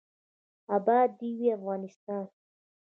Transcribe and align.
اباد 0.75 1.09
دې 1.19 1.29
وي 1.37 1.47
افغانستان. 1.57 2.25